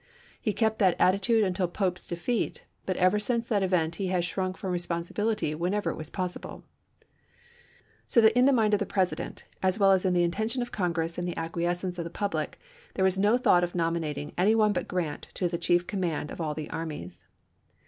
[0.41, 4.57] He kept that attitude until Pope's defeat, but ever since that event he has shrunk
[4.57, 6.63] from responsibility whenever it was possible." Diary.
[8.07, 10.25] So that in the mind of the President, as well as in the 336 ABRAHAM
[10.25, 10.25] LINCOLN CH.
[10.25, 10.25] XIII.
[10.25, 12.59] intention of Congress and the acquiescence of the public,
[12.95, 16.41] there was no thought of nominating any one but Grant to the chief command of
[16.41, 17.21] all the armies.